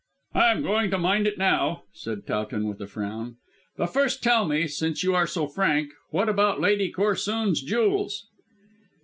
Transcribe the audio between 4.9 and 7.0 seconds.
you are so frank, what about Lady